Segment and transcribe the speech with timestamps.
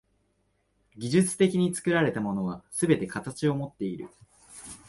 [0.97, 4.09] 技術的に作られたものはすべて形をもっている。